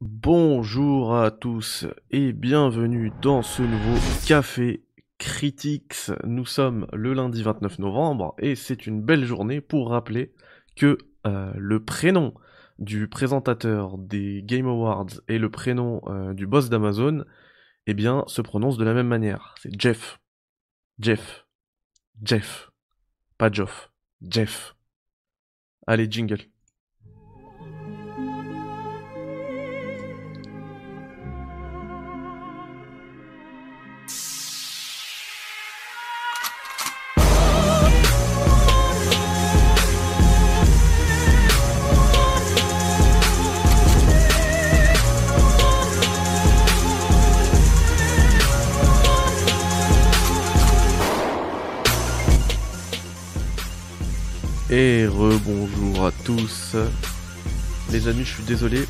[0.00, 4.82] Bonjour à tous et bienvenue dans ce nouveau Café
[5.18, 6.10] Critics.
[6.24, 10.32] Nous sommes le lundi 29 novembre et c'est une belle journée pour rappeler
[10.74, 12.32] que euh, le prénom
[12.78, 17.26] du présentateur des Game Awards et le prénom euh, du boss d'Amazon,
[17.86, 19.54] eh bien, se prononcent de la même manière.
[19.60, 20.18] C'est Jeff.
[20.98, 21.46] Jeff.
[22.22, 22.70] Jeff.
[23.36, 23.92] Pas Geoff.
[24.22, 24.74] Jeff.
[25.86, 26.49] Allez, jingle.
[54.72, 56.76] Et rebonjour à tous.
[57.90, 58.84] Les amis, je suis désolé.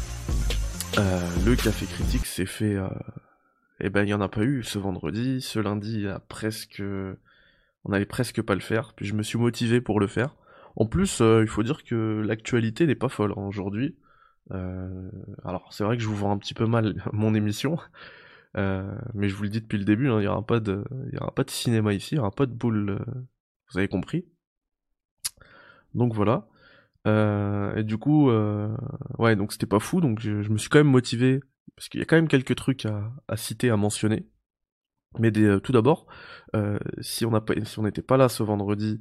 [0.98, 2.74] Euh, le café critique s'est fait.
[2.74, 2.86] Euh...
[3.80, 5.40] Eh ben, il n'y en a pas eu ce vendredi.
[5.40, 6.82] Ce lundi, a presque.
[7.84, 8.92] On allait presque pas le faire.
[8.92, 10.36] Puis je me suis motivé pour le faire.
[10.76, 13.96] En plus, euh, il faut dire que l'actualité n'est pas folle hein, aujourd'hui.
[14.50, 17.78] Alors, c'est vrai que je vous vends un petit peu mal mon émission.
[18.54, 20.84] Mais je vous le dis depuis le début, hein, il n'y aura, de...
[21.18, 22.98] aura pas de cinéma ici, il n'y aura pas de boule.
[23.70, 24.26] Vous avez compris
[25.94, 26.46] donc voilà.
[27.06, 28.76] Euh, et du coup, euh,
[29.18, 31.40] ouais, donc c'était pas fou, donc je, me suis quand même motivé,
[31.76, 34.26] parce qu'il y a quand même quelques trucs à, citer, à mentionner.
[35.18, 36.06] Mais euh, tout d'abord,
[37.00, 37.32] si on
[37.82, 39.00] n'était pas là ce vendredi,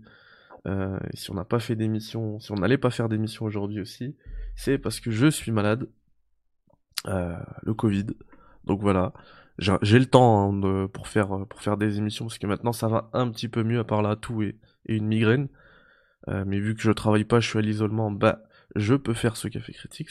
[1.13, 4.15] si on n'a pas fait d'émission, si on n'allait pas faire d'émission aujourd'hui aussi,
[4.55, 5.89] c'est parce que je suis malade,
[7.05, 8.07] le Covid.
[8.65, 9.13] Donc voilà,
[9.57, 13.49] j'ai le temps hein, pour faire des émissions, parce que maintenant ça va un petit
[13.49, 15.49] peu mieux à part la toux et, et une migraine.
[16.29, 18.43] Euh, mais vu que je travaille pas, je suis à l'isolement, bah
[18.75, 20.09] je peux faire ce café critiques.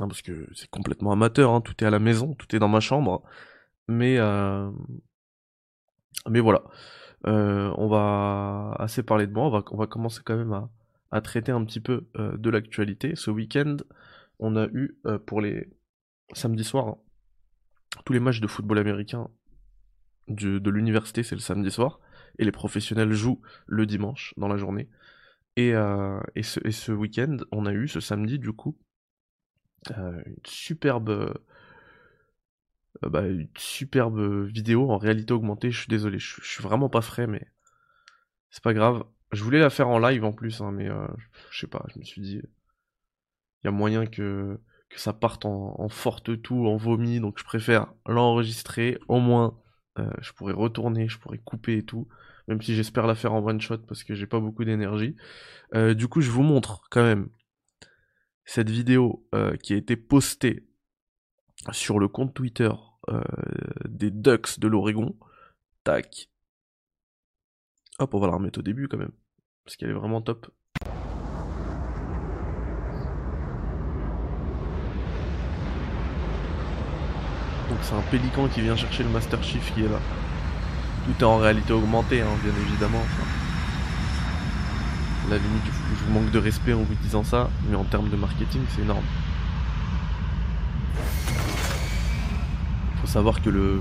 [0.00, 2.68] Hein, parce que c'est complètement amateur, hein, tout est à la maison, tout est dans
[2.68, 3.22] ma chambre.
[3.88, 4.70] Mais euh...
[6.28, 6.62] mais voilà.
[7.26, 10.68] Euh, on va assez parler de moi, on va, commencer quand même
[11.10, 13.16] à, traiter un petit peu de l'actualité.
[13.16, 13.76] Ce week-end,
[14.38, 15.68] on a eu pour les
[16.34, 16.96] samedis soirs
[18.04, 19.28] tous les matchs de football américain
[20.28, 22.00] de l'université, c'est le samedi soir,
[22.38, 24.88] et les professionnels jouent le dimanche dans la journée.
[25.58, 28.78] Et, euh, et ce, week-end, on a eu ce samedi, du coup,
[29.90, 31.10] euh, une superbe.
[31.10, 35.72] Euh, bah, une superbe vidéo en réalité augmentée.
[35.72, 37.44] Je suis désolé, je, suis vraiment pas frais, mais
[38.50, 39.04] c'est pas grave.
[39.32, 40.88] Je voulais la faire en live en plus, hein, mais
[41.50, 42.40] je sais pas, je me suis dit,
[43.62, 47.44] il y a moyen que, que ça parte en, forte toux, en vomi, donc je
[47.44, 48.98] préfère l'enregistrer.
[49.08, 49.60] Au moins,
[50.20, 52.08] je pourrais retourner, je pourrais couper et tout
[52.48, 55.14] même si j'espère la faire en one shot parce que j'ai pas beaucoup d'énergie.
[55.74, 57.28] Euh, du coup, je vous montre quand même
[58.44, 60.66] cette vidéo euh, qui a été postée
[61.72, 62.70] sur le compte Twitter
[63.10, 63.22] euh,
[63.86, 65.14] des Ducks de l'Oregon.
[65.84, 66.30] Tac.
[67.98, 69.12] Hop, on va la remettre au début quand même,
[69.64, 70.50] parce qu'elle est vraiment top.
[77.68, 80.00] Donc c'est un pélican qui vient chercher le Master Chief qui est là.
[81.08, 83.02] Tout est en réalité augmenté, hein, bien évidemment.
[85.30, 88.16] La limite, je vous manque de respect en vous disant ça, mais en termes de
[88.16, 89.04] marketing, c'est énorme.
[93.00, 93.80] Faut savoir que le,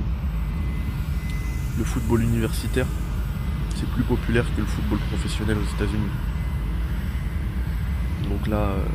[1.77, 2.85] le football universitaire,
[3.75, 6.09] c'est plus populaire que le football professionnel aux États-Unis.
[8.29, 8.85] Donc là, euh,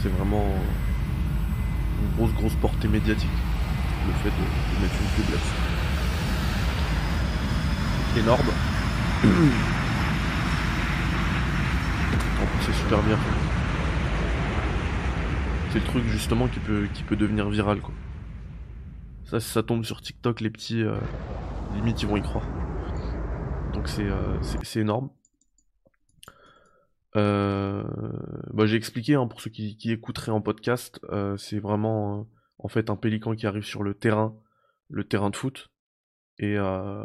[0.00, 0.46] c'est vraiment
[2.02, 3.28] une grosse, grosse portée médiatique,
[4.06, 5.75] le fait de, mettre une pub là-dessus
[8.16, 8.46] énorme.
[9.20, 9.30] Plus,
[12.62, 13.18] c'est super bien.
[15.70, 17.94] C'est le truc justement qui peut, qui peut devenir viral quoi.
[19.24, 20.96] Ça, si ça tombe sur TikTok, les petits, euh,
[21.74, 22.46] limite, ils vont y croire.
[23.74, 24.38] Donc c'est euh,
[24.76, 25.10] énorme.
[27.16, 27.82] Euh,
[28.52, 32.68] bah, j'ai expliqué hein, pour ceux qui, qui écouteraient en podcast, euh, c'est vraiment en
[32.68, 34.36] fait un pélican qui arrive sur le terrain,
[34.88, 35.68] le terrain de foot,
[36.38, 37.04] et euh,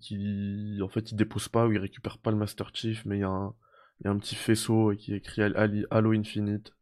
[0.00, 3.20] qui en fait il dépose pas ou il récupère pas le Master Chief mais il
[3.20, 6.72] y, a un- petit faisceau qui est écrit Hal- Hal- Halo Infinite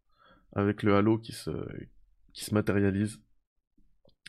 [0.54, 1.50] avec le Halo qui se,
[2.32, 3.20] qui se matérialise.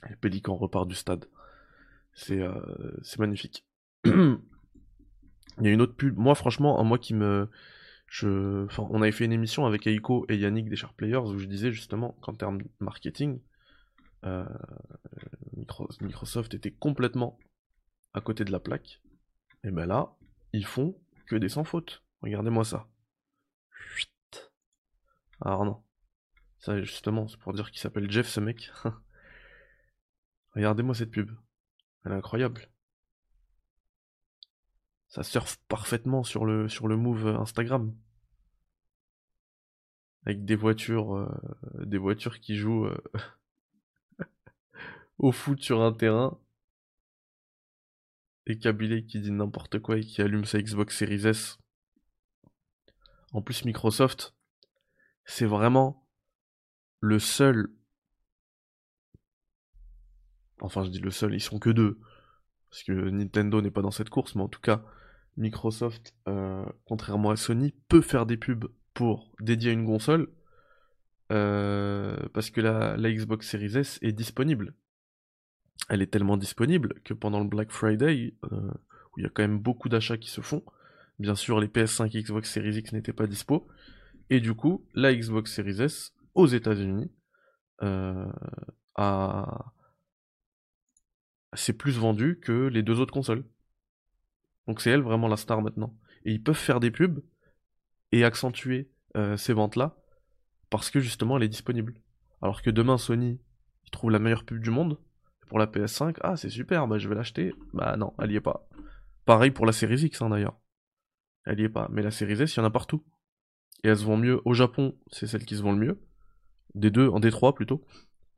[0.10, 1.26] Et Pélican repart du stade.
[2.14, 2.54] C'est euh,
[3.18, 3.66] magnifique.
[4.06, 4.38] Il
[5.62, 6.18] y a une autre pub.
[6.18, 7.50] Moi franchement un moi qui me
[8.08, 11.38] je enfin on avait fait une émission avec Eiko et Yannick des Sharp Players où
[11.38, 13.40] je disais justement qu'en termes de marketing
[14.24, 14.46] euh,
[15.54, 17.38] Micro- Microsoft était complètement
[18.14, 19.02] à côté de la plaque.
[19.64, 20.16] Et ben là,
[20.52, 22.04] ils font que des sans faute.
[22.22, 22.88] Regardez-moi ça.
[23.72, 24.52] Chut.
[25.42, 25.84] Alors non.
[26.60, 28.72] Ça, justement, c'est pour dire qu'il s'appelle Jeff, ce mec.
[30.56, 31.32] Regardez-moi cette pub.
[32.06, 32.70] Elle est incroyable.
[35.08, 37.96] Ça surfe parfaitement sur le, sur le move Instagram.
[40.26, 41.30] Avec des voitures, euh,
[41.86, 43.04] des voitures qui jouent euh,
[45.24, 46.38] au foot sur un terrain.
[48.46, 51.58] Et Kabilé qui dit n'importe quoi et qui allume sa Xbox Series S.
[53.32, 54.36] En plus, Microsoft,
[55.24, 56.06] c'est vraiment
[57.00, 57.74] le seul.
[60.60, 62.02] Enfin, je dis le seul, ils sont que deux.
[62.70, 64.84] Parce que Nintendo n'est pas dans cette course, mais en tout cas,
[65.38, 70.34] Microsoft, euh, contrairement à Sony, peut faire des pubs pour dédier une console.
[71.32, 74.76] Euh, parce que la, Xbox Series S est disponible.
[75.90, 78.72] Elle est tellement disponible que pendant le Black Friday, euh,
[79.12, 80.64] où il y a quand même beaucoup d'achats qui se font,
[81.20, 83.68] bien sûr les PS5 et Xbox Series X n'étaient pas dispo,
[84.30, 87.12] et du coup la Xbox Series S aux États-Unis
[87.82, 88.32] euh,
[88.96, 89.74] a...
[91.54, 93.44] c'est plus vendu que les deux autres consoles.
[94.68, 95.96] Donc c'est elle vraiment la star maintenant.
[96.26, 97.22] Et ils peuvent faire des pubs
[98.14, 98.90] et accentuer
[99.38, 99.96] ces ventes-là
[100.72, 101.94] parce que justement elle est disponible.
[102.42, 103.40] Alors que demain Sony,
[103.94, 104.98] trouve la meilleure pub du monde
[105.48, 107.54] pour la PS5, ah c'est super, bah je vais l'acheter.
[107.74, 108.68] Bah non, elle y est pas.
[109.26, 110.58] Pareil pour la série X hein, d'ailleurs.
[111.46, 111.88] Elle y est pas.
[111.92, 113.04] Mais la série S, il y en a partout.
[113.84, 114.42] Et elles se vendent mieux.
[114.46, 116.02] Au Japon, c'est celle qui se vend le mieux.
[116.76, 117.86] Des deux, en D3 plutôt.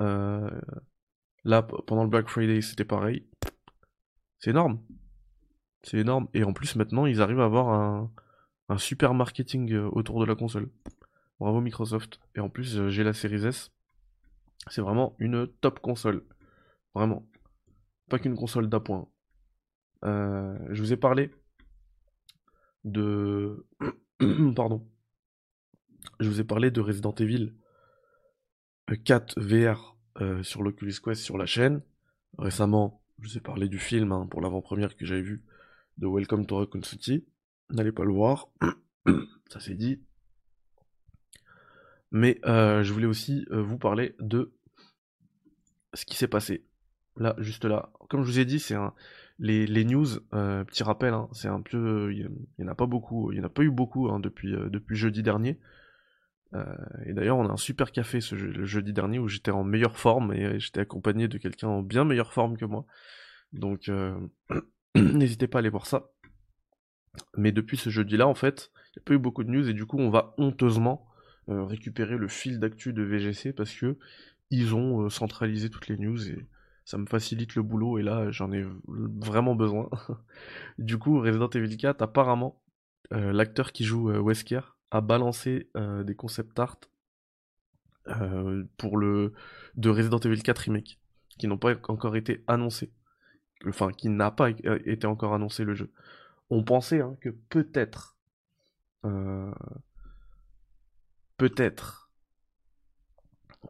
[0.01, 0.49] Euh,
[1.43, 3.27] là, pendant le Black Friday, c'était pareil.
[4.39, 4.81] C'est énorme.
[5.83, 6.27] C'est énorme.
[6.33, 8.11] Et en plus, maintenant, ils arrivent à avoir un,
[8.69, 10.69] un super marketing euh, autour de la console.
[11.39, 12.19] Bravo Microsoft.
[12.35, 13.71] Et en plus, euh, j'ai la Series S.
[14.67, 16.23] C'est vraiment une top console.
[16.95, 17.27] Vraiment.
[18.09, 19.07] Pas qu'une console d'appoint.
[20.05, 21.29] Euh, je vous ai parlé
[22.85, 23.67] de...
[24.55, 24.87] Pardon.
[26.19, 27.53] Je vous ai parlé de Resident Evil
[29.03, 31.81] 4 VR euh, sur l'Oculus Quest sur la chaîne.
[32.37, 35.43] Récemment, je vous ai parlé du film hein, pour l'avant-première que j'avais vu
[35.97, 37.25] de Welcome to Raccoon City.
[37.71, 38.49] N'allez pas le voir.
[39.49, 40.01] Ça c'est dit.
[42.11, 44.53] Mais euh, je voulais aussi vous parler de
[45.93, 46.65] ce qui s'est passé.
[47.17, 47.91] Là, juste là.
[48.09, 48.93] Comme je vous ai dit, c'est un...
[49.39, 52.13] les, news, euh, petit rappel, hein, c'est un peu.
[52.13, 52.29] Il
[52.59, 54.95] n'y en a pas beaucoup, il n'y en a pas eu beaucoup hein, depuis, depuis
[54.95, 55.59] jeudi dernier.
[57.05, 59.97] et d'ailleurs, on a un super café ce le jeudi dernier où j'étais en meilleure
[59.97, 62.85] forme et j'étais accompagné de quelqu'un en bien meilleure forme que moi.
[63.53, 63.89] Donc,
[64.95, 66.11] n'hésitez pas à aller voir ça.
[67.37, 69.73] Mais depuis ce jeudi-là, en fait, il n'y a pas eu beaucoup de news et
[69.73, 71.07] du coup, on va honteusement
[71.49, 73.97] euh, récupérer le fil d'actu de VGC parce que
[74.49, 76.47] ils ont euh, centralisé toutes les news et
[76.85, 79.89] ça me facilite le boulot et là j'en ai vraiment besoin.
[80.77, 82.61] du coup, Resident Evil 4, apparemment,
[83.13, 84.61] euh, l'acteur qui joue Wesker
[84.91, 86.77] a balancé des concept art
[88.77, 89.33] pour le
[89.75, 90.99] de Resident Evil 4 remake
[91.37, 92.93] qui n'ont pas encore été annoncés.
[93.67, 95.91] Enfin, qui n'a pas été encore annoncé le jeu.
[96.49, 98.15] On pensait hein, que peut-être
[101.37, 102.11] peut-être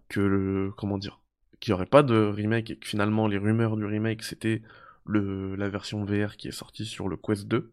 [0.09, 1.19] que le comment dire
[1.59, 4.61] qu'il n'y aurait pas de remake et que finalement les rumeurs du remake c'était
[5.07, 7.71] la version VR qui est sortie sur le Quest 2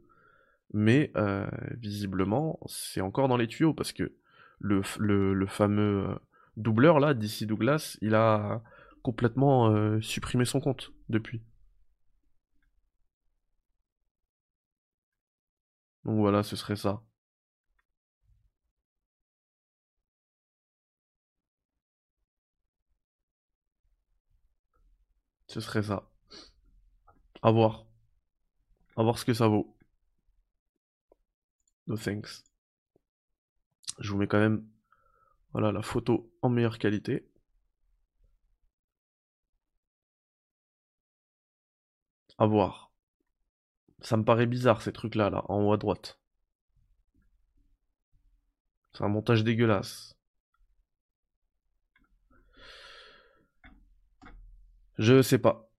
[0.73, 1.47] mais euh,
[1.79, 4.13] visiblement c'est encore dans les tuyaux parce que
[4.59, 6.15] le, le, fameux euh,
[6.57, 8.63] doubleur là DC Douglas il a
[9.03, 11.43] complètement euh, supprimé son compte depuis.
[16.05, 17.03] Donc voilà ce serait ça
[25.53, 26.09] Ce serait ça.
[27.43, 27.85] À voir.
[28.97, 29.77] À voir ce que ça vaut.
[31.87, 32.43] No thanks.
[33.99, 34.67] Je vous mets quand même
[35.53, 37.29] voilà la photo en meilleure qualité.
[42.39, 42.91] À voir.
[44.01, 46.19] Ça me paraît bizarre ces trucs là là en haut à droite.
[48.95, 50.17] C'est un montage dégueulasse.
[54.99, 55.71] Je sais pas.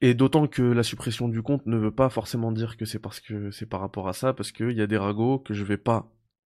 [0.00, 3.20] Et d'autant que la suppression du compte ne veut pas forcément dire que c'est parce
[3.20, 5.76] que c'est par rapport à ça, parce qu'il y a des ragots que je vais
[5.76, 6.12] pas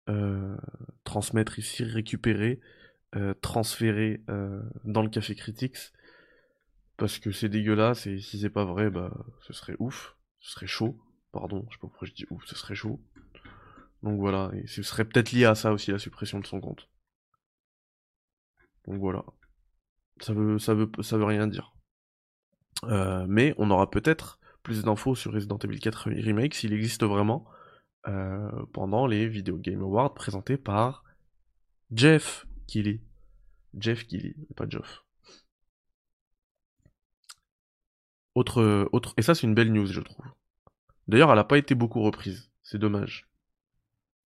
[0.08, 0.56] euh,
[1.04, 2.60] transmettre ici, récupérer,
[3.16, 5.92] euh, transférer euh, dans le Café Critics,
[6.96, 10.66] parce que c'est dégueulasse et si c'est pas vrai, bah ce serait ouf, ce serait
[10.66, 10.98] chaud,
[11.32, 13.00] pardon, je sais pas pourquoi je dis ouf, ce serait chaud.
[14.02, 16.88] Donc voilà, et ce serait peut-être lié à ça aussi la suppression de son compte.
[18.86, 19.24] Donc voilà.
[20.20, 21.73] Ça veut, ça ça veut rien dire.
[22.88, 27.46] Euh, mais on aura peut-être plus d'infos sur Resident Evil 4 Remake s'il existe vraiment
[28.08, 31.04] euh, pendant les Video Game Awards présentés par
[31.92, 33.00] Jeff Keighley.
[33.78, 35.04] Jeff Keighley, pas Geoff.
[38.34, 40.26] Autre, autre, et ça c'est une belle news je trouve.
[41.06, 43.28] D'ailleurs elle n'a pas été beaucoup reprise, c'est dommage.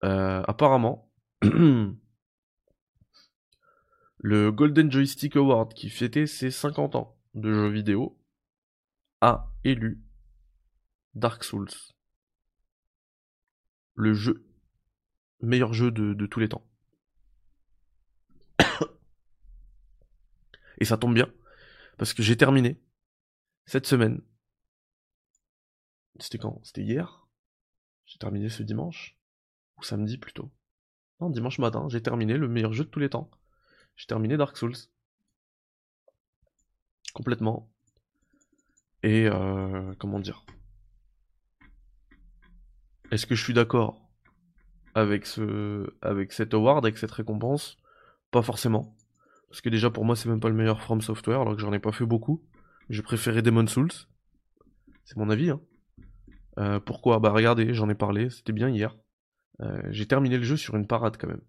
[0.04, 1.10] Euh, apparemment,
[1.42, 1.96] le
[4.52, 8.18] Golden Joystick Award qui fêtait ses 50 ans de jeux vidéo
[9.22, 10.04] a élu
[11.14, 11.70] Dark Souls.
[13.96, 14.46] Le jeu,
[15.42, 16.68] meilleur jeu de, tous les temps.
[20.80, 21.32] Et ça tombe bien,
[21.98, 22.82] parce que j'ai terminé
[23.66, 24.22] cette semaine.
[26.20, 26.62] C'était quand?
[26.64, 27.26] C'était hier?
[28.06, 29.18] J'ai terminé ce dimanche?
[29.78, 30.52] Ou samedi plutôt?
[31.22, 33.32] Non, dimanche matin, j'ai terminé le meilleur jeu de tous les temps.
[33.96, 34.76] J'ai terminé Dark Souls.
[37.14, 37.72] Complètement.
[39.06, 40.44] Et euh, comment dire?
[43.12, 44.02] Est-ce que je suis d'accord
[44.96, 47.78] avec ce avec cet award, avec cette récompense?
[48.32, 48.98] Pas forcément.
[49.48, 51.72] Parce que déjà pour moi c'est même pas le meilleur From Software, alors que j'en
[51.72, 52.44] ai pas fait beaucoup.
[52.90, 53.92] J'ai préféré Demon Souls.
[55.04, 55.52] C'est mon avis.
[55.52, 55.62] Hein.
[56.58, 57.20] Euh, pourquoi?
[57.20, 58.98] Bah regardez, j'en ai parlé, c'était bien hier.
[59.62, 61.44] Euh, j'ai terminé le jeu sur une parade quand même.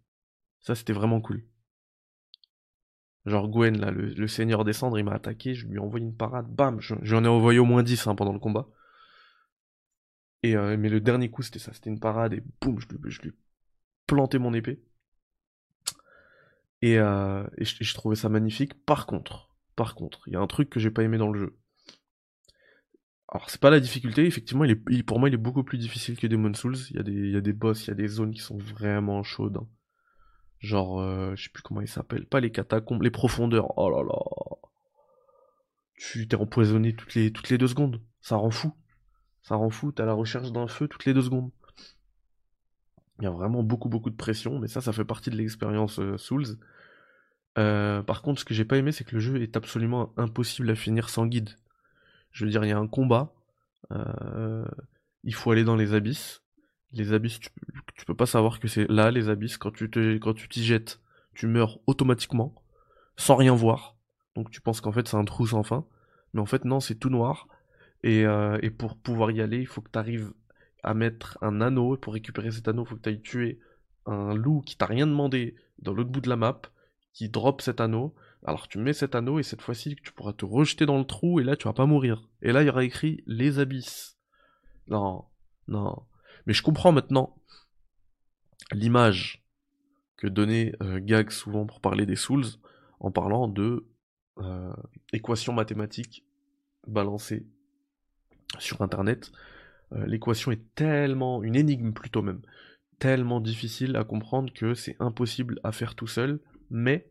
[0.60, 1.42] Ça c'était vraiment cool.
[3.26, 6.14] Genre Gwen, là, le, seigneur des cendres, il m'a attaqué, je lui ai envoyé une
[6.14, 8.68] parade, bam, j'en ai envoyé au moins 10 hein, pendant le combat.
[10.44, 12.86] Et, euh, mais le dernier coup, c'était ça, c'était une parade, et boum, je,
[13.20, 13.32] lui ai
[14.06, 14.80] planté mon épée.
[16.82, 18.74] Et, euh, je, trouvais ça magnifique.
[18.84, 21.40] Par contre, par contre, il y a un truc que j'ai pas aimé dans le
[21.40, 21.58] jeu.
[23.26, 24.64] Alors, c'est pas la difficulté, effectivement,
[25.04, 26.76] pour moi, il est beaucoup plus difficile que Demon Souls.
[26.90, 28.40] Il y, a des, il y a des boss, il y a des zones qui
[28.40, 29.56] sont vraiment chaudes.
[29.56, 29.68] Hein.
[30.66, 32.26] Genre, euh, je sais plus comment il s'appelle.
[32.26, 33.78] Pas les catacombes, les profondeurs.
[33.78, 34.18] Oh là là.
[35.96, 38.02] Tu t'es empoisonné toutes les, deux secondes.
[38.20, 38.74] Ça rend fou.
[39.42, 39.92] Ça rend fou.
[39.92, 41.52] T'as la recherche d'un feu toutes les deux secondes.
[43.20, 44.58] Il y a vraiment beaucoup, beaucoup de pression.
[44.58, 46.58] Mais ça, ça fait partie de l'expérience euh, Souls.
[47.58, 50.68] Euh, par contre, ce que j'ai pas aimé, c'est que le jeu est absolument impossible
[50.70, 51.50] à finir sans guide.
[52.32, 53.32] Je veux dire, il y a un combat.
[55.22, 56.42] il faut aller dans les abysses.
[56.96, 57.50] Les abysses, tu,
[58.06, 61.00] peux pas savoir que c'est là, les abysses, quand tu te, quand tu t'y jettes,
[61.34, 62.54] tu meurs automatiquement,
[63.16, 63.96] sans rien voir.
[64.34, 65.86] Donc tu penses qu'en fait c'est un trou sans fin.
[66.32, 67.48] Mais en fait non, c'est tout noir.
[68.02, 70.32] Et, euh, et pour pouvoir y aller, il faut que tu arrives
[70.82, 71.96] à mettre un anneau.
[71.96, 73.60] Et pour récupérer cet anneau, il faut que tu ailles tuer
[74.06, 76.62] un loup qui t'a rien demandé dans l'autre bout de la map,
[77.12, 78.14] qui drop cet anneau.
[78.44, 81.40] Alors tu mets cet anneau et cette fois-ci tu pourras te rejeter dans le trou
[81.40, 82.28] et là tu vas pas mourir.
[82.42, 84.16] Et là il y aura écrit les abysses.
[84.88, 85.24] Non,
[85.66, 86.02] non.
[86.46, 87.36] Mais je comprends maintenant
[88.72, 89.44] l'image
[90.16, 92.46] que donnait euh, Gag souvent pour parler des Souls
[93.00, 93.86] en parlant de
[94.38, 94.72] euh,
[95.12, 96.24] équations mathématiques
[96.86, 97.46] balancées
[98.58, 99.32] sur internet.
[99.92, 102.42] Euh, l'équation est tellement, une énigme plutôt même,
[102.98, 107.10] tellement difficile à comprendre que c'est impossible à faire tout seul, mais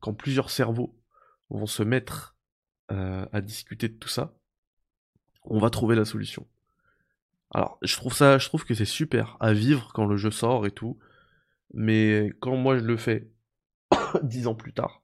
[0.00, 0.98] quand plusieurs cerveaux
[1.50, 2.36] vont se mettre
[2.88, 4.34] à discuter de tout ça,
[5.44, 6.48] on va trouver la solution.
[7.52, 10.66] Alors, je trouve ça, je trouve que c'est super à vivre quand le jeu sort
[10.66, 10.98] et tout.
[11.74, 13.30] Mais quand moi je le fais
[14.22, 15.02] dix ans plus tard,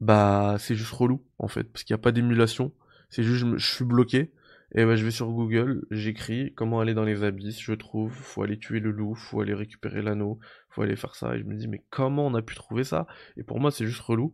[0.00, 2.72] bah c'est juste relou en fait, parce qu'il n'y a pas d'émulation.
[3.10, 4.32] C'est juste je, suis bloqué.
[4.76, 8.42] Et bah, je vais sur Google, j'écris comment aller dans les abysses, je trouve, faut
[8.42, 10.40] aller tuer le loup, faut aller récupérer l'anneau,
[10.70, 11.36] faut aller faire ça.
[11.36, 13.06] Et je me dis mais comment on a pu trouver ça?
[13.36, 14.32] Et pour moi c'est juste relou.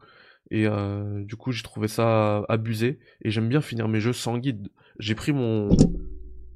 [0.50, 2.98] Et euh, du coup, j'ai trouvé ça abusé.
[3.22, 4.68] Et j'aime bien finir mes jeux sans guide.
[4.98, 5.70] J'ai pris mon.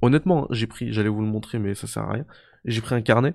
[0.01, 2.25] Honnêtement, hein, j'ai pris, j'allais vous le montrer, mais ça sert à rien.
[2.65, 3.33] J'ai pris un carnet.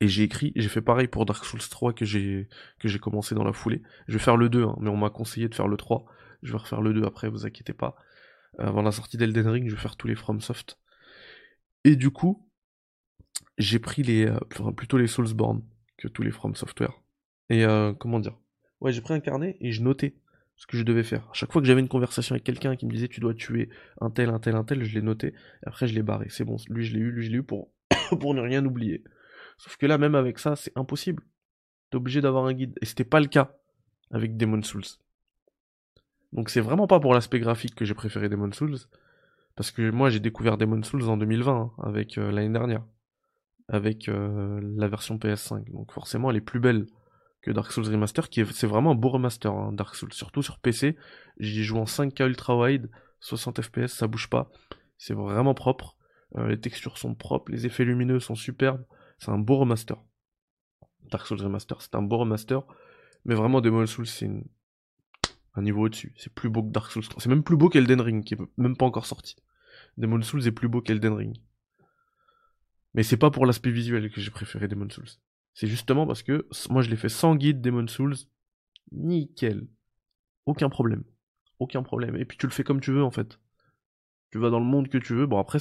[0.00, 2.46] Et j'ai écrit, j'ai fait pareil pour Dark Souls 3 que j'ai
[3.00, 3.82] commencé dans la foulée.
[4.06, 6.04] Je vais faire le 2, hein, mais on m'a conseillé de faire le 3.
[6.42, 7.96] Je vais refaire le 2 après, vous inquiétez pas.
[8.58, 10.78] Avant la sortie d'Elden Ring, je vais faire tous les FromSoft.
[11.84, 12.48] Et du coup,
[13.56, 15.62] j'ai pris les, euh, plutôt les Soulsborne
[15.96, 16.92] que tous les From Software.
[17.50, 18.36] Et euh, comment dire?
[18.80, 20.14] Ouais, j'ai pris un carnet et je notais
[20.56, 21.28] ce que je devais faire.
[21.30, 23.70] À chaque fois que j'avais une conversation avec quelqu'un qui me disait tu dois tuer
[24.00, 25.28] un tel, un tel, un tel, je l'ai noté.
[25.28, 26.26] Et après, je l'ai barré.
[26.30, 27.70] C'est bon, lui, je l'ai eu, lui, je l'ai eu pour,
[28.20, 29.04] pour ne rien oublier.
[29.56, 31.22] Sauf que là, même avec ça, c'est impossible.
[31.90, 32.76] T'es obligé d'avoir un guide.
[32.82, 33.56] Et c'était pas le cas
[34.10, 34.82] avec Demon Souls.
[36.32, 38.76] Donc c'est vraiment pas pour l'aspect graphique que j'ai préféré Demon Souls.
[39.54, 42.84] Parce que moi, j'ai découvert Demon Souls en 2020, hein, avec euh, l'année dernière.
[43.68, 45.70] Avec euh, la version PS5.
[45.72, 46.86] Donc forcément, elle est plus belle
[47.52, 50.58] Dark Souls Remaster, qui est, c'est vraiment un beau remaster, hein, Dark Souls, surtout sur
[50.58, 50.96] PC.
[51.38, 52.90] J'y joue en 5K ultra wide,
[53.20, 54.50] 60 FPS, ça bouge pas.
[54.96, 55.96] C'est vraiment propre.
[56.36, 58.84] Euh, les textures sont propres, les effets lumineux sont superbes.
[59.18, 59.96] C'est un beau remaster.
[61.10, 62.62] Dark Souls Remaster, c'est un beau remaster.
[63.24, 64.30] Mais vraiment, Demon Souls, c'est
[65.54, 66.14] un niveau au-dessus.
[66.16, 67.22] C'est plus beau que Dark Souls 3.
[67.22, 69.36] C'est même plus beau qu'Elden Ring, qui est même pas encore sorti.
[69.96, 71.36] Demon Souls est plus beau qu'Elden Ring.
[72.94, 75.08] Mais c'est pas pour l'aspect visuel que j'ai préféré Demon Souls
[75.58, 78.14] C'est justement parce que moi je l'ai fait sans guide Demon Souls.
[78.92, 79.66] Nickel.
[80.46, 81.02] Aucun problème.
[81.58, 82.14] Aucun problème.
[82.14, 83.40] Et puis tu le fais comme tu veux en fait.
[84.30, 85.26] Tu vas dans le monde que tu veux.
[85.26, 85.58] Bon après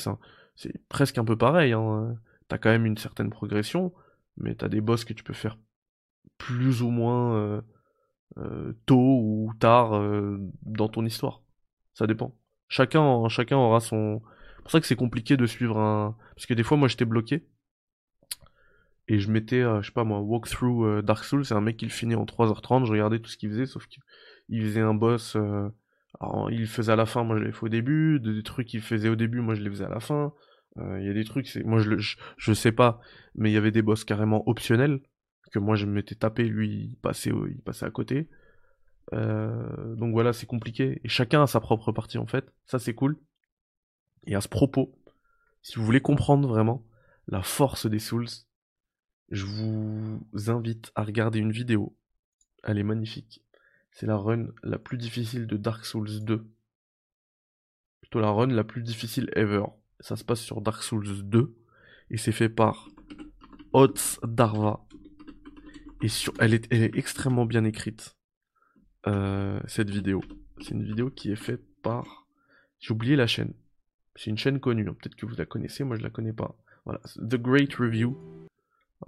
[0.55, 1.73] c'est presque un peu pareil.
[1.73, 2.15] Hein.
[2.47, 3.91] T'as quand même une certaine progression,
[4.37, 5.57] mais t'as des boss que tu peux faire
[6.37, 7.61] plus ou moins euh,
[8.37, 11.41] euh, tôt ou tard euh, dans ton histoire.
[11.95, 12.35] Ça dépend.
[12.67, 14.21] Chacun, chacun aura son.
[14.57, 16.15] C'est pour ça que c'est compliqué de suivre un.
[16.35, 17.47] Parce que des fois, moi, j'étais bloqué
[19.07, 21.77] et je mettais, euh, je sais pas moi, walkthrough euh, Dark Souls, c'est un mec
[21.77, 24.93] qui le finit en 3h30, je regardais tout ce qu'il faisait, sauf qu'il faisait un
[24.93, 25.69] boss, euh,
[26.19, 28.67] alors, il le faisait à la fin, moi je l'ai fait au début, des trucs
[28.67, 30.33] qu'il faisait au début, moi je les faisais à la fin,
[30.79, 32.99] il y a des trucs, moi je, le, je, sais pas,
[33.33, 34.99] mais il y avait des boss carrément optionnels,
[35.51, 36.97] que moi je m'étais tapé, lui il
[37.49, 38.29] il passait à côté.
[39.11, 43.17] donc voilà, c'est compliqué, et chacun a sa propre partie en fait, ça c'est cool.
[44.27, 44.93] Et à ce propos,
[45.61, 46.85] si vous voulez comprendre vraiment
[47.27, 48.27] la force des Souls,
[49.29, 51.95] je vous invite à regarder une vidéo.
[52.63, 53.43] Elle est magnifique.
[53.91, 56.47] C'est la run la plus difficile de Dark Souls 2.
[58.01, 59.63] Plutôt la run la plus difficile ever.
[59.99, 61.55] Ça se passe sur Dark Souls 2.
[62.09, 62.87] Et c'est fait par
[63.73, 64.85] Ots Darva.
[66.01, 68.15] Et sur, elle, est, elle est extrêmement bien écrite.
[69.07, 70.21] Euh, cette vidéo.
[70.61, 72.27] C'est une vidéo qui est faite par.
[72.79, 73.53] J'ai oublié la chaîne.
[74.15, 74.87] C'est une chaîne connue.
[74.87, 74.95] Hein.
[75.01, 75.83] Peut-être que vous la connaissez.
[75.83, 76.55] Moi, je la connais pas.
[76.85, 77.01] Voilà.
[77.17, 78.17] The Great Review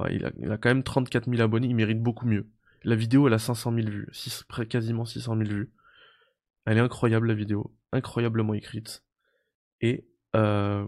[0.10, 2.48] il, a, quand même 34 000 abonnés, il mérite beaucoup mieux.
[2.84, 4.08] La vidéo, elle a 500 000 vues,
[4.69, 5.72] quasiment 600 000 vues.
[6.65, 9.03] Elle est incroyable, la vidéo, incroyablement écrite.
[9.81, 10.88] Et euh,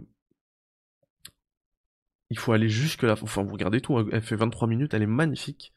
[2.29, 3.15] il faut aller jusque là.
[3.22, 4.08] Enfin, vous regardez tout, hein.
[4.12, 5.74] elle fait 23 minutes, elle est magnifique.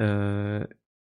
[0.00, 0.64] Euh,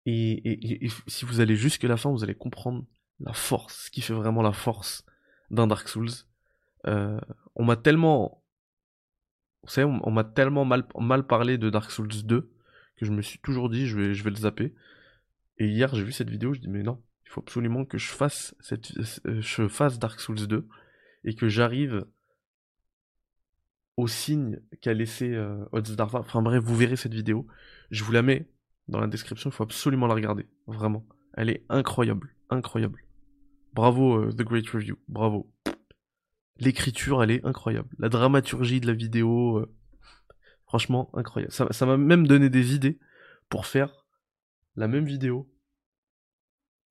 [0.06, 2.86] et, si vous allez jusque la fin, vous allez comprendre
[3.20, 5.06] la force, ce qui fait vraiment la force
[5.51, 6.10] d'un Dark Souls.
[6.88, 7.20] Euh,
[7.56, 8.40] on m'a tellement
[9.63, 12.51] vous savez, on, m'a tellement mal, parlé de Dark Souls 2
[12.98, 14.74] que je me suis toujours dit je vais, le zapper.
[15.58, 18.10] Et hier j'ai vu cette vidéo, je dis mais non, il faut absolument que je
[18.10, 18.91] fasse cette,
[19.26, 20.67] euh, je fasse Dark Souls 2
[21.24, 22.06] et que j'arrive
[23.97, 26.19] au signe qu'a laissé euh, Darva.
[26.19, 27.45] Enfin bref, vous verrez cette vidéo.
[27.91, 28.47] Je vous la mets
[28.88, 30.47] dans la description, il faut absolument la regarder.
[30.67, 31.06] Vraiment.
[31.34, 32.36] Elle est incroyable.
[32.50, 33.04] Incroyable.
[33.74, 34.97] Bravo euh, The Great Review.
[35.08, 35.50] Bravo.
[36.62, 37.89] L'écriture, elle est incroyable.
[37.97, 39.76] La dramaturgie de la vidéo, euh,
[40.65, 41.52] franchement, incroyable.
[41.52, 43.00] Ça m'a même donné des idées
[43.50, 44.06] pour faire
[44.76, 45.52] la même vidéo.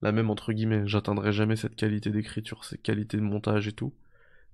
[0.02, 0.88] La même entre guillemets.
[0.88, 3.94] J'atteindrai jamais cette qualité d'écriture, cette qualité de montage et tout.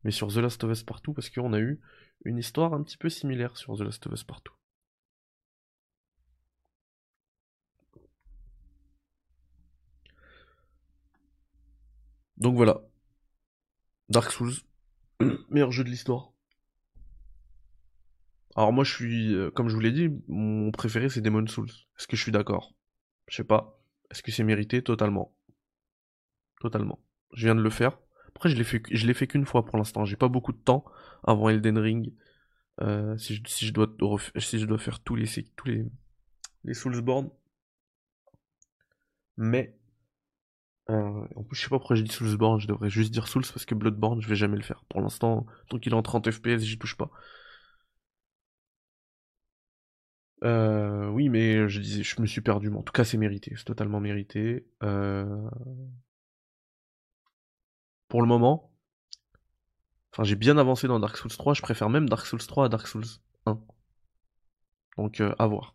[0.05, 1.81] Mais sur The Last of Us Partout, parce qu'on a eu
[2.27, 4.53] une histoire un petit peu similaire sur The Last of Us Partout.
[12.37, 12.83] Donc voilà.
[14.11, 14.53] Dark Souls,
[15.51, 16.33] meilleur jeu de l'histoire.
[18.57, 21.71] Alors moi je suis, euh, comme je vous l'ai dit, mon préféré c'est Demon Souls.
[21.99, 22.75] Est-ce que je suis d'accord?
[23.29, 23.83] Je sais pas.
[24.11, 24.83] Est-ce que c'est mérité?
[24.83, 25.37] Totalement.
[26.61, 27.01] Totalement.
[27.35, 27.99] Je viens de le faire.
[28.35, 30.05] Après je l'ai fait, je qu'une fois pour l'instant.
[30.05, 30.85] J'ai pas beaucoup de temps
[31.25, 32.15] avant Elden Ring.
[32.83, 35.27] Euh, si, je, dois faire tous les
[35.57, 35.85] tous les
[36.65, 36.75] les.
[39.37, 39.79] Mais
[40.89, 43.65] euh, en je sais pas pourquoi j'ai dit Soulsborne, je devrais juste dire Souls parce
[43.65, 44.85] que Bloodborne, je vais jamais le faire.
[44.89, 47.11] Pour l'instant, tant qu'il est en 30 FPS, j'y touche pas.
[50.45, 53.55] Euh, oui, mais je disais, je me suis perdu, mais en tout cas, c'est mérité,
[53.57, 54.67] c'est totalement mérité.
[54.83, 55.49] Euh...
[58.09, 58.73] Pour le moment,
[60.13, 62.69] enfin, j'ai bien avancé dans Dark Souls 3, je préfère même Dark Souls 3 à
[62.69, 63.05] Dark Souls
[63.47, 63.61] 1.
[64.99, 65.75] Donc, euh, à voir.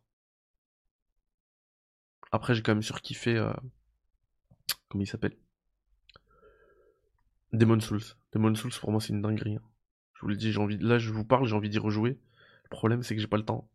[2.32, 3.38] Après, j'ai quand même surkiffé.
[4.92, 5.38] Comment il s'appelle?
[7.54, 8.04] Demon Souls.
[8.34, 9.56] Demon Souls pour moi c'est une dinguerie.
[9.56, 9.62] Hein.
[10.16, 10.78] Je vous le dis, j'ai envie.
[10.80, 12.20] Là je vous parle, j'ai envie d'y rejouer.
[12.64, 13.72] Le problème c'est que j'ai pas le temps.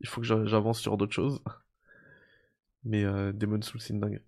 [0.00, 1.42] Il faut que j'avance sur d'autres choses.
[2.84, 4.22] Mais euh, Demon Souls c'est une dinguerie.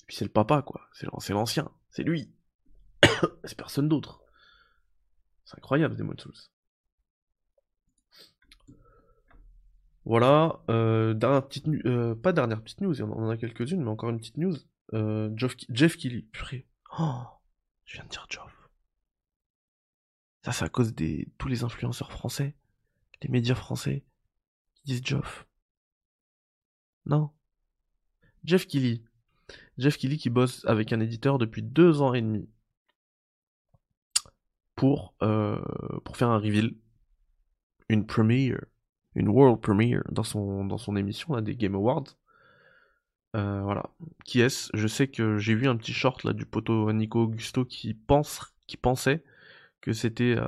[0.00, 0.88] Et puis c'est le papa quoi.
[0.94, 1.70] C'est l'ancien.
[1.90, 2.32] C'est lui.
[3.44, 4.22] c'est personne d'autre.
[5.44, 6.32] C'est incroyable Demon Souls.
[10.04, 14.10] Voilà, euh, dernière petite euh, pas dernière petite news, on en a quelques-unes, mais encore
[14.10, 14.56] une petite news.
[14.94, 16.66] Euh, Jeff, Jeff Kelly, purée.
[16.98, 17.22] Oh,
[17.84, 18.68] je viens de dire Jeff.
[20.44, 22.56] Ça, c'est à cause des tous les influenceurs français,
[23.22, 24.04] les médias français,
[24.74, 25.46] qui disent Jeff.
[27.06, 27.30] Non.
[28.44, 29.04] Jeff Kelly.
[29.78, 32.48] Jeff Kelly qui bosse avec un éditeur depuis deux ans et demi
[34.74, 35.62] pour, euh,
[36.04, 36.74] pour faire un reveal,
[37.88, 38.64] une premiere
[39.14, 42.04] une world premiere dans son, dans son émission là, des Game Awards.
[43.34, 43.84] Euh, voilà.
[44.24, 44.70] Qui est-ce?
[44.74, 48.54] Je sais que j'ai vu un petit short là du poteau Nico Augusto qui pense,
[48.66, 49.24] qui pensait
[49.80, 50.46] que c'était, euh,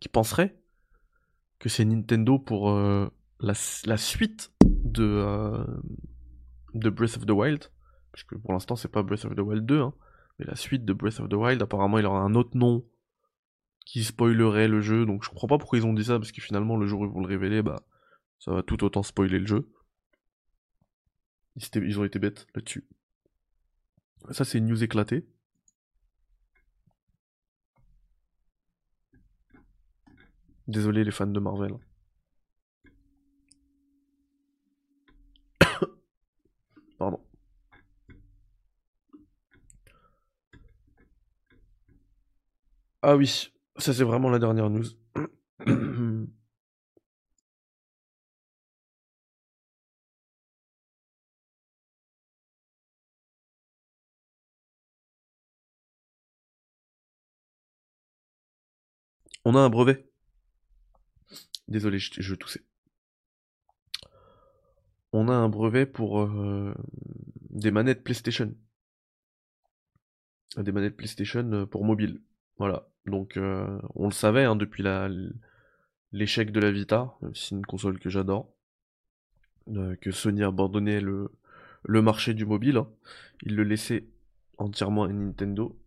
[0.00, 0.56] qui penserait
[1.58, 3.08] que c'est Nintendo pour euh,
[3.40, 3.54] la,
[3.86, 5.64] la, suite de,
[6.74, 7.64] de Breath of the Wild.
[8.12, 9.94] Parce que pour l'instant, c'est pas Breath of the Wild 2, hein,
[10.38, 11.62] mais la suite de Breath of the Wild.
[11.62, 12.84] Apparemment, il aura un autre nom
[13.88, 15.06] qui spoilerait le jeu.
[15.06, 17.04] Donc je comprends pas pourquoi ils ont dit ça, parce que finalement, le jour où
[17.06, 17.82] ils vont le révéler, bah,
[18.38, 19.72] ça va tout autant spoiler le jeu.
[21.56, 22.86] Ils, ont été bêtes là-dessus.
[24.30, 25.26] Ça, c'est une news éclatée.
[30.66, 31.72] Désolé les fans de Marvel.
[36.98, 37.20] Pardon.
[43.02, 44.86] Ah oui, ça c'est vraiment la dernière news.
[59.44, 60.06] On a un brevet.
[61.68, 62.64] Désolé, je, toussais.
[65.12, 66.74] On a un brevet pour euh,
[67.48, 68.54] des manettes PlayStation.
[70.58, 72.20] Des manettes PlayStation euh, pour mobile.
[72.58, 72.90] Voilà.
[73.08, 74.84] Donc euh, on le savait hein, depuis
[76.12, 78.52] l'échec de la Vita, c'est une console que j'adore.
[80.00, 81.30] que Sony abandonnait le,
[81.86, 82.78] marché du mobile.
[82.78, 82.88] Hein.
[83.42, 84.06] Il le laissait
[84.58, 85.78] entièrement à Nintendo.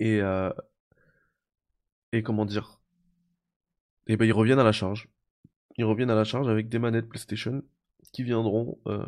[0.00, 0.20] Et,
[2.12, 2.80] et comment dire?
[4.08, 5.08] Et ben ils reviennent à la charge.
[5.76, 7.62] Ils reviennent à la charge avec des manettes PlayStation
[8.12, 9.04] qui viendront euh,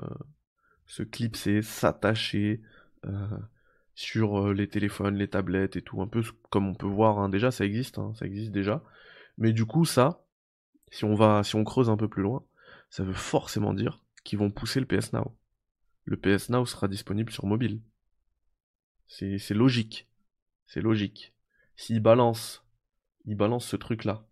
[0.87, 2.63] se clipser, s'attacher
[3.07, 3.39] euh,
[3.95, 7.29] sur euh, les téléphones, les tablettes et tout, un peu comme on peut voir hein.
[7.29, 8.83] déjà, ça existe, hein, ça existe déjà.
[9.39, 10.25] Mais du coup, ça,
[10.91, 12.45] si on va, si on creuse un peu plus loin,
[12.91, 15.37] ça veut forcément dire qu'ils vont pousser le PS Now.
[16.05, 17.81] Le PS Now sera disponible sur mobile.
[19.07, 20.09] C'est logique.
[20.67, 21.35] C'est logique.
[21.77, 22.65] S'ils balancent,
[23.27, 24.25] ils balancent ce truc-là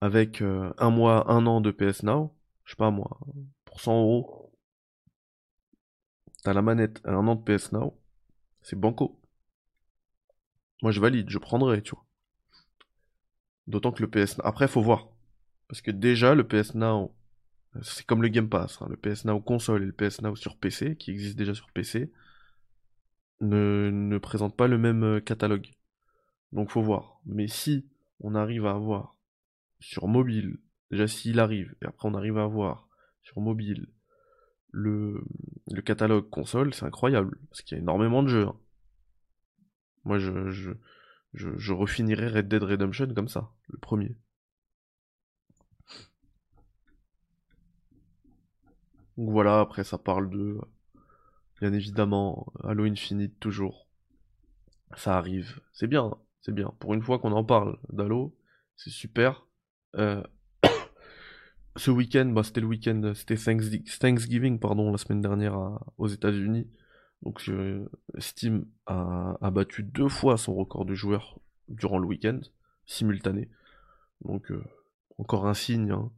[0.00, 2.34] avec euh, un mois, un an de PS Now,
[2.64, 3.18] je sais pas moi,
[3.64, 4.47] pour 100 euros,
[6.42, 7.98] t'as la manette et un an de PS Now,
[8.62, 9.20] c'est banco.
[10.82, 12.04] Moi je valide, je prendrai, tu vois.
[13.66, 14.40] D'autant que le PS.
[14.44, 15.08] Après, faut voir.
[15.68, 17.14] Parce que déjà, le PS Now,
[17.82, 18.80] c'est comme le Game Pass.
[18.80, 18.88] Hein.
[18.88, 22.10] Le PS Now console et le PS Now sur PC, qui existe déjà sur PC,
[23.40, 25.70] ne, ne présentent pas le même euh, catalogue.
[26.52, 27.20] Donc faut voir.
[27.26, 27.86] Mais si
[28.20, 29.16] on arrive à avoir
[29.80, 30.58] sur mobile,
[30.90, 32.88] déjà s'il arrive, et après on arrive à avoir
[33.22, 33.88] sur mobile
[34.70, 35.24] le,
[35.84, 38.46] catalogue console, c'est incroyable, parce qu'il y a énormément de jeux.
[38.48, 38.56] Hein.
[40.04, 40.72] Moi je, je,
[41.34, 44.16] je, je refinirai Red Dead Redemption comme ça, le premier.
[49.16, 50.58] Donc voilà, après ça parle de,
[51.60, 53.88] bien évidemment, Halo Infinite toujours.
[54.96, 56.72] Ça arrive, c'est bien, c'est bien.
[56.78, 58.36] Pour une fois qu'on en parle d'Halo,
[58.76, 59.46] c'est super.
[59.96, 60.22] Euh,
[61.78, 66.66] ce week-end, bah, c'était le week-end, c'était Thanksgiving, pardon, la semaine dernière aux États-Unis.
[67.22, 67.88] Donc euh,
[68.18, 71.38] Steam a, battu deux fois son record de joueurs
[71.68, 72.40] durant le week-end,
[72.86, 73.48] simultané.
[74.24, 74.62] Donc euh,
[75.18, 76.10] encore un signe hein,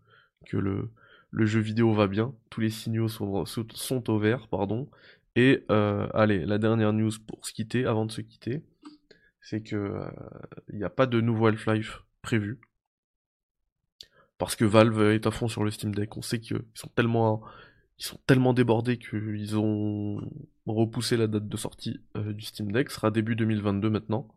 [0.46, 0.90] que le,
[1.32, 2.34] jeu vidéo va bien.
[2.50, 4.90] Tous les signaux sont, au vert, pardon.
[5.36, 8.62] Et allez, la dernière news pour se quitter, avant de se quitter,
[9.40, 9.94] c'est que
[10.70, 12.60] il n'y a pas de nouveau Half-Life prévu
[14.40, 16.16] parce que Valve est à fond sur le Steam Deck.
[16.16, 17.42] On sait qu'ils sont tellement,
[17.98, 20.22] ils sont tellement débordés qu'ils ont
[20.66, 22.88] repoussé la date de sortie euh, du Steam Deck.
[22.90, 24.28] Ce sera début 2022 maintenant.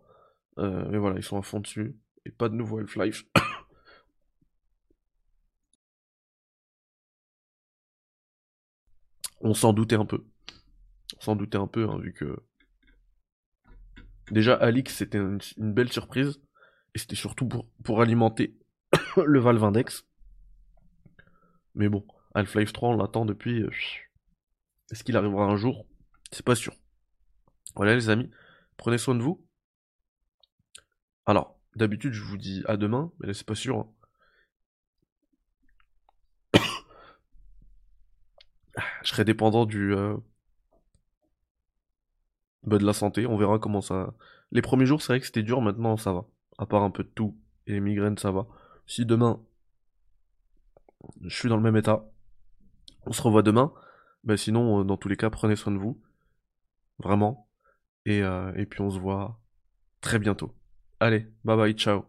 [0.60, 1.96] Euh, et voilà, ils sont à fond dessus.
[2.26, 3.24] Et pas de nouveau Half-Life.
[9.39, 10.26] On s'en doutait un peu.
[11.18, 12.36] On s'en doutait un peu, hein, vu que.
[14.32, 16.42] Déjà, Alix, c'était une, belle surprise.
[16.94, 18.58] Et c'était surtout pour, pour alimenter
[19.26, 20.06] le Valve Index.
[21.76, 23.62] Mais bon, Half-Life 3, on l'attend depuis.
[23.62, 23.69] Euh,
[24.91, 25.88] est-ce qu'il arrivera un jour?
[26.32, 26.76] C'est pas sûr.
[27.76, 28.30] Voilà les amis,
[28.78, 29.43] prenez soin de vous.
[31.26, 33.80] Alors, d'habitude je vous dis à demain, mais là c'est pas sûr.
[33.80, 33.89] Hein.
[39.04, 40.15] je serai dépendant du euh,
[42.63, 44.13] bah, de la santé, on verra comment ça.
[44.52, 46.26] Les premiers jours, c'est vrai que c'était dur, maintenant ça va.
[46.60, 48.47] À part un peu de tout et les migraines, ça va.
[48.86, 49.41] Si demain,
[51.22, 52.06] je suis dans le même état,
[53.06, 53.74] on se revoit demain.
[54.24, 56.02] Ben sinon, euh, dans tous les cas, prenez soin de vous.
[57.00, 57.50] Vraiment.
[58.06, 59.39] Et, euh, et puis on se voit
[60.02, 60.54] très bientôt.
[61.00, 62.06] Allez, bye bye, ciao.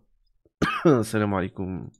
[1.02, 1.90] Salam alaikum.